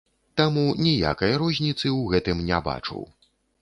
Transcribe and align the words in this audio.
Таму 0.39 0.63
ніякай 0.85 1.37
розніцы 1.43 1.83
ў 1.97 2.01
гэтым 2.17 2.37
не 2.53 2.65
бачу. 2.71 3.09